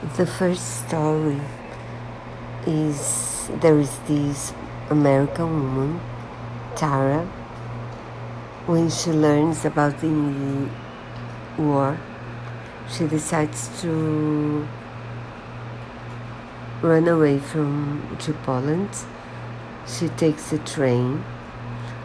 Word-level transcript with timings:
The 0.00 0.26
first 0.26 0.86
story 0.86 1.40
is 2.64 3.50
there 3.60 3.76
is 3.80 3.98
this 4.06 4.52
American 4.90 5.50
woman, 5.50 6.00
Tara, 6.76 7.26
when 8.66 8.90
she 8.90 9.10
learns 9.10 9.64
about 9.64 9.98
the 10.00 10.68
war, 11.58 11.98
she 12.88 13.08
decides 13.08 13.68
to 13.82 14.68
run 16.80 17.08
away 17.08 17.40
from 17.40 18.16
to 18.20 18.32
Poland. 18.46 18.90
She 19.88 20.10
takes 20.10 20.52
a 20.52 20.58
train. 20.58 21.24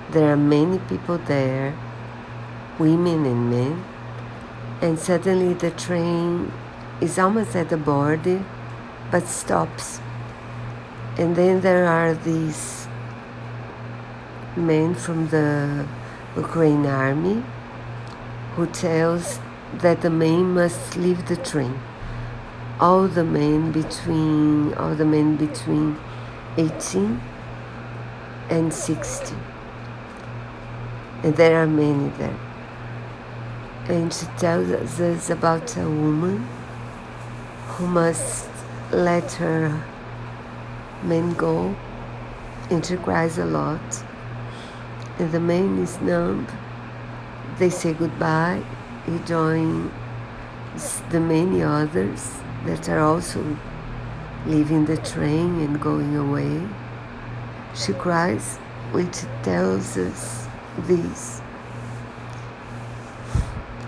There 0.10 0.34
are 0.34 0.38
many 0.38 0.80
people 0.80 1.20
there, 1.20 1.78
women 2.80 3.24
and 3.28 3.52
men, 3.52 3.86
and 4.82 4.98
suddenly 4.98 5.54
the 5.54 5.70
train 5.70 6.52
is 7.02 7.20
almost 7.20 7.56
at 7.56 7.70
the 7.70 7.78
border 7.78 8.44
but 9.12 9.28
stops. 9.28 10.00
And 11.18 11.36
then 11.36 11.62
there 11.62 11.86
are 11.86 12.14
these 12.14 12.88
men 14.56 14.96
from 14.96 15.28
the 15.30 15.86
Ukraine 16.36 16.86
army 16.86 17.44
who 18.56 18.66
tells 18.68 19.40
that 19.74 20.02
the 20.02 20.10
men 20.10 20.54
must 20.54 20.98
leave 20.98 21.28
the 21.28 21.36
train. 21.36 21.80
All 22.80 23.08
the 23.08 23.24
men 23.24 23.72
between 23.72 24.74
all 24.74 24.96
the 24.96 25.06
men 25.06 25.36
between 25.36 25.98
18 26.58 27.22
and 28.50 28.74
60. 28.74 29.36
And 31.24 31.36
there 31.36 31.62
are 31.62 31.68
many 31.68 32.10
there. 32.18 32.40
And 33.88 34.14
she 34.14 34.26
tells 34.38 35.00
us 35.00 35.30
about 35.30 35.76
a 35.78 35.82
woman 35.82 36.48
who 37.74 37.88
must 37.88 38.48
let 38.92 39.32
her 39.34 39.70
man 41.04 41.34
go 41.34 41.76
and 42.70 42.86
she 42.86 42.96
cries 42.98 43.38
a 43.38 43.46
lot. 43.46 44.04
And 45.20 45.32
the 45.32 45.40
man 45.40 45.80
is 45.80 46.00
numb. 46.02 46.48
They 47.58 47.70
say 47.70 47.94
goodbye. 47.94 48.64
He 49.06 49.18
joins 49.20 49.92
the 51.10 51.20
many 51.20 51.62
others 51.64 52.32
that 52.66 52.88
are 52.90 53.00
also 53.00 53.58
leaving 54.46 54.86
the 54.86 54.98
train 54.98 55.60
and 55.60 55.82
going 55.82 56.16
away. 56.16 56.68
She 57.76 57.94
cries 57.94 58.60
she 58.94 59.28
tells 59.42 59.98
us 59.98 60.48
this. 60.86 61.42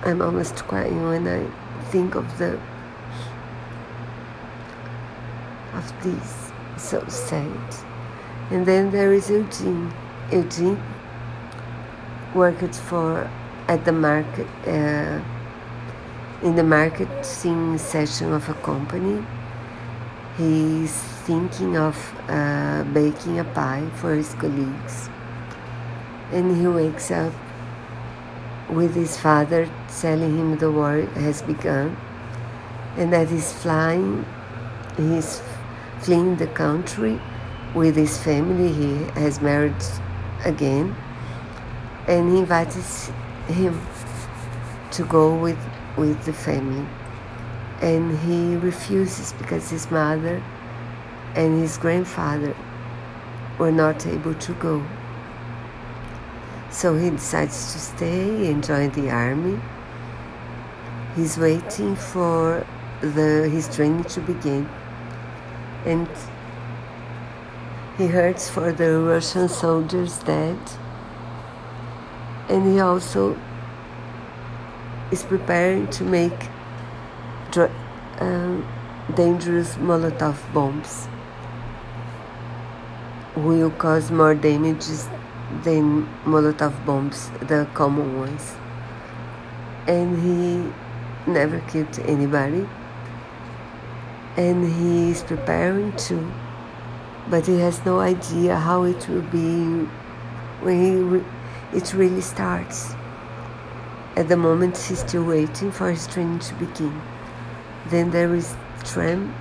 I'm 0.04 0.22
almost 0.22 0.56
crying 0.68 1.08
when 1.08 1.28
i 1.28 1.46
think 1.92 2.16
of 2.16 2.26
the 2.40 2.60
of 5.86 6.04
this. 6.04 6.52
So 6.78 7.06
sad. 7.08 7.76
And 8.52 8.66
then 8.66 8.92
there 8.92 9.14
is 9.14 9.30
Eugene. 9.30 9.94
Eugene 10.32 10.82
worked 12.34 12.76
for 12.76 13.30
at 13.68 13.86
the 13.86 13.92
market 13.92 14.48
uh, 14.68 15.22
in 16.44 16.56
the 16.56 16.64
marketing 16.64 17.78
session 17.78 18.34
of 18.34 18.48
a 18.50 18.54
company. 18.56 19.26
He's 20.38 20.94
thinking 21.26 21.78
of 21.78 21.96
uh, 22.28 22.84
baking 22.94 23.40
a 23.40 23.44
pie 23.44 23.90
for 23.96 24.14
his 24.14 24.34
colleagues, 24.36 25.10
and 26.32 26.56
he 26.58 26.68
wakes 26.68 27.10
up 27.10 27.34
with 28.70 28.94
his 28.96 29.18
father 29.18 29.70
telling 30.02 30.38
him 30.38 30.58
the 30.58 30.72
war 30.72 31.02
has 31.16 31.42
begun 31.42 31.96
and 32.98 33.12
that 33.14 33.30
he's 33.30 33.52
flying. 33.54 34.26
He's 34.98 35.42
fleeing 36.00 36.36
the 36.38 36.48
country 36.48 37.20
with 37.74 37.96
his 37.96 38.18
family. 38.18 38.72
He 38.72 39.04
has 39.20 39.42
married 39.42 39.76
again, 40.44 40.96
and 42.08 42.32
he 42.32 42.40
invites 42.40 43.12
him 43.48 43.80
to 44.92 45.04
go 45.06 45.36
with 45.36 45.60
with 45.98 46.24
the 46.26 46.34
family, 46.34 46.86
and 47.82 48.18
he 48.20 48.56
refuses 48.56 49.34
because 49.34 49.70
his 49.70 49.90
mother 49.90 50.44
and 51.36 51.60
his 51.60 51.78
grandfather 51.78 52.56
were 53.58 53.72
not 53.72 54.06
able 54.06 54.34
to 54.34 54.54
go. 54.56 54.86
So 56.70 56.98
he 56.98 57.10
decides 57.10 57.74
to 57.74 57.80
stay 57.80 58.52
and 58.52 58.62
join 58.64 58.92
the 58.92 59.10
army. 59.10 59.60
He's 61.16 61.38
waiting 61.38 61.96
for 61.96 62.66
the 63.00 63.50
his 63.50 63.74
training 63.74 64.04
to 64.16 64.20
begin 64.22 64.68
and 65.86 66.08
he 67.98 68.08
hurts 68.08 68.50
for 68.50 68.72
the 68.72 69.00
Russian 69.00 69.48
soldiers 69.48 70.20
dead. 70.20 70.60
And 72.50 72.74
he 72.74 72.80
also 72.80 73.38
is 75.12 75.24
preparing 75.24 75.88
to 75.92 76.04
make 76.04 76.50
um, 78.20 78.68
dangerous 79.16 79.76
Molotov 79.76 80.38
bombs 80.54 81.08
will 83.36 83.72
cause 83.72 84.12
more 84.12 84.34
damages 84.34 85.08
than 85.64 86.08
Molotov 86.26 86.74
bombs, 86.86 87.30
the 87.42 87.68
common 87.74 88.20
ones. 88.20 88.54
And 89.88 90.18
he 90.22 91.32
never 91.32 91.60
killed 91.62 92.00
anybody 92.00 92.68
and 94.38 94.68
he 94.68 95.12
is 95.12 95.24
preparing 95.24 95.96
to, 95.96 96.32
but 97.30 97.46
he 97.46 97.60
has 97.60 97.84
no 97.86 98.00
idea 98.00 98.56
how 98.56 98.84
it 98.84 99.08
will 99.08 99.22
be 99.24 99.86
when 100.62 100.84
he 100.84 100.92
re- 101.02 101.26
it 101.74 101.94
really 101.94 102.22
starts. 102.22 102.94
At 104.16 104.30
the 104.30 104.38
moment, 104.38 104.78
he's 104.78 105.00
still 105.00 105.24
waiting 105.24 105.72
for 105.72 105.90
his 105.92 106.08
training 106.08 106.40
to 106.40 106.56
begin. 106.56 107.02
Then 107.88 108.12
there 108.12 108.34
is 108.36 108.56
Tram, 108.84 109.34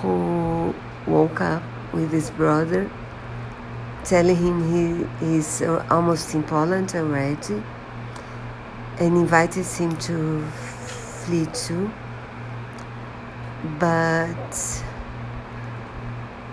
who 0.00 0.74
woke 1.06 1.40
up 1.40 1.62
with 1.92 2.10
his 2.10 2.30
brother, 2.30 2.90
telling 4.04 4.36
him 4.36 5.08
he 5.20 5.36
is 5.36 5.62
uh, 5.62 5.84
almost 5.90 6.34
in 6.34 6.42
Poland 6.42 6.94
already, 6.94 7.62
and 8.98 9.16
invited 9.16 9.66
him 9.66 9.96
to 9.98 10.44
flee 10.46 11.46
too 11.46 11.90
but 13.78 14.82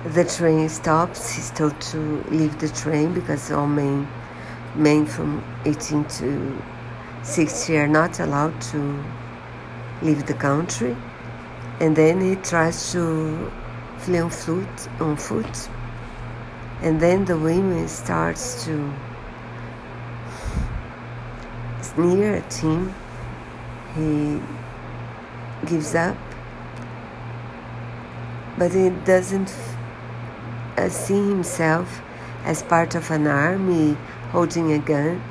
the 0.05 0.23
train 0.25 0.69
stops. 0.69 1.31
He's 1.31 1.51
told 1.51 1.79
to 1.81 2.23
leave 2.29 2.59
the 2.59 2.69
train 2.69 3.13
because 3.13 3.51
all 3.51 3.67
men, 3.67 4.07
men 4.75 5.05
from 5.05 5.43
18 5.65 6.05
to 6.05 6.61
60 7.23 7.77
are 7.77 7.87
not 7.87 8.19
allowed 8.19 8.59
to 8.73 9.03
leave 10.01 10.25
the 10.25 10.33
country. 10.33 10.95
And 11.79 11.95
then 11.95 12.21
he 12.21 12.35
tries 12.35 12.91
to 12.91 13.51
flee 13.97 14.19
on 14.19 14.29
foot, 14.29 14.89
on 14.99 15.17
foot. 15.17 15.69
And 16.81 16.99
then 16.99 17.25
the 17.25 17.37
women 17.37 17.87
starts 17.87 18.65
to 18.65 18.93
sneer 21.81 22.35
at 22.35 22.53
him. 22.53 22.93
He 23.95 24.41
gives 25.65 25.95
up 25.95 26.17
but 28.57 28.71
he 28.71 28.89
doesn't 29.05 29.53
uh, 30.77 30.89
see 30.89 31.29
himself 31.29 32.01
as 32.45 32.61
part 32.61 32.95
of 32.95 33.09
an 33.11 33.27
army 33.27 33.97
holding 34.31 34.73
a 34.73 34.79
gun, 34.79 35.21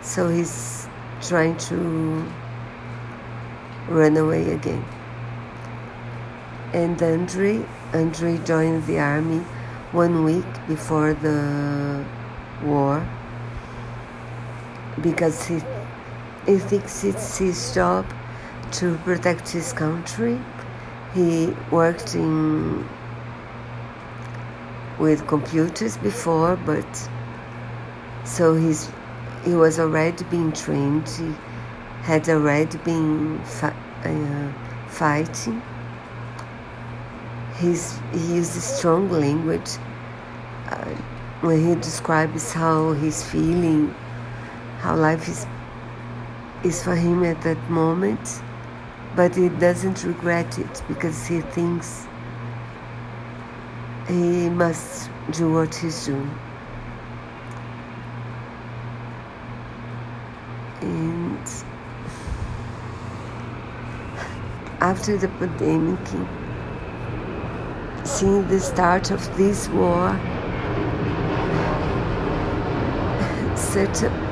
so 0.00 0.28
he's 0.28 0.86
trying 1.20 1.56
to 1.56 2.24
run 3.88 4.16
away 4.16 4.52
again. 4.52 4.84
And 6.72 7.00
Andre, 7.02 7.64
Andre 7.92 8.38
joined 8.38 8.86
the 8.86 8.98
army 8.98 9.40
one 9.92 10.24
week 10.24 10.46
before 10.66 11.14
the 11.14 12.04
war 12.64 13.06
because 15.00 15.46
he, 15.46 15.60
he 16.46 16.58
thinks 16.58 17.04
it's 17.04 17.38
his 17.38 17.74
job 17.74 18.06
to 18.72 18.96
protect 18.98 19.48
his 19.50 19.72
country 19.72 20.40
he 21.14 21.54
worked 21.70 22.14
in 22.14 22.88
with 24.98 25.26
computers 25.26 25.96
before, 25.98 26.56
but 26.56 27.08
so 28.24 28.54
he's 28.54 28.90
he 29.44 29.54
was 29.54 29.78
already 29.78 30.24
being 30.24 30.52
trained. 30.52 31.08
He 31.08 31.34
had 32.02 32.28
already 32.28 32.78
been 32.78 33.42
fi- 33.44 33.76
uh, 34.04 34.52
fighting. 34.88 35.60
He's, 37.58 37.98
he 38.12 38.36
uses 38.36 38.64
strong 38.64 39.10
language 39.10 39.76
uh, 40.68 40.94
when 41.42 41.66
he 41.66 41.74
describes 41.76 42.52
how 42.52 42.92
he's 42.92 43.22
feeling, 43.22 43.94
how 44.78 44.96
life 44.96 45.28
is 45.28 45.46
is 46.64 46.82
for 46.82 46.94
him 46.94 47.24
at 47.24 47.42
that 47.42 47.58
moment 47.68 48.42
but 49.14 49.36
he 49.36 49.48
doesn't 49.50 50.04
regret 50.04 50.58
it 50.58 50.82
because 50.88 51.26
he 51.26 51.40
thinks 51.40 52.06
he 54.08 54.48
must 54.48 55.10
do 55.32 55.52
what 55.52 55.74
he's 55.74 56.06
doing. 56.06 56.30
And 60.80 61.38
after 64.80 65.18
the 65.18 65.28
pandemic, 65.28 66.00
seeing 68.04 68.48
the 68.48 68.58
start 68.58 69.10
of 69.10 69.36
this 69.36 69.68
war, 69.68 70.10
such 73.56 74.02
a 74.02 74.31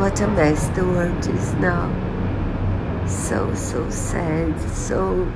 what 0.00 0.18
a 0.22 0.26
mess 0.28 0.66
the 0.68 0.82
world 0.82 1.26
is 1.26 1.52
now. 1.54 1.86
So, 3.06 3.54
so 3.54 3.90
sad, 3.90 4.58
so. 4.70 5.30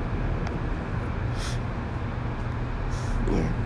Yeah. 3.31 3.63